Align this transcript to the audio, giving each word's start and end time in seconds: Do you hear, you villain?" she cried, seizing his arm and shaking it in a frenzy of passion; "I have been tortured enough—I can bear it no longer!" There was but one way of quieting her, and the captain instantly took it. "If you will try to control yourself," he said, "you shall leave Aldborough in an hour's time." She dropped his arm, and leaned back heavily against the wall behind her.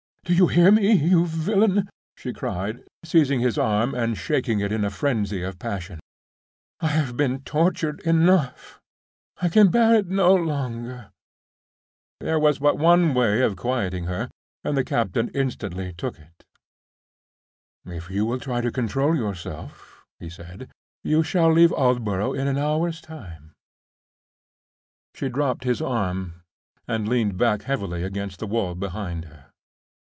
Do 0.23 0.35
you 0.37 0.47
hear, 0.47 0.71
you 0.79 1.25
villain?" 1.25 1.89
she 2.15 2.31
cried, 2.31 2.85
seizing 3.03 3.41
his 3.41 3.57
arm 3.57 3.93
and 3.93 4.17
shaking 4.17 4.61
it 4.61 4.71
in 4.71 4.85
a 4.85 4.89
frenzy 4.89 5.41
of 5.41 5.59
passion; 5.59 5.99
"I 6.79 6.87
have 6.89 7.17
been 7.17 7.41
tortured 7.41 7.99
enough—I 8.01 9.49
can 9.49 9.69
bear 9.71 9.93
it 9.95 10.07
no 10.07 10.33
longer!" 10.33 11.11
There 12.21 12.39
was 12.39 12.59
but 12.59 12.77
one 12.77 13.13
way 13.13 13.41
of 13.41 13.57
quieting 13.57 14.05
her, 14.05 14.29
and 14.63 14.77
the 14.77 14.85
captain 14.85 15.27
instantly 15.29 15.91
took 15.91 16.17
it. 16.17 16.45
"If 17.85 18.09
you 18.09 18.25
will 18.25 18.39
try 18.39 18.61
to 18.61 18.71
control 18.71 19.13
yourself," 19.15 20.05
he 20.17 20.29
said, 20.29 20.69
"you 21.03 21.23
shall 21.23 21.51
leave 21.51 21.73
Aldborough 21.73 22.33
in 22.33 22.47
an 22.47 22.57
hour's 22.59 23.01
time." 23.01 23.51
She 25.13 25.27
dropped 25.27 25.65
his 25.65 25.81
arm, 25.81 26.43
and 26.87 27.07
leaned 27.09 27.35
back 27.37 27.63
heavily 27.63 28.03
against 28.03 28.39
the 28.39 28.47
wall 28.47 28.75
behind 28.75 29.25
her. 29.25 29.47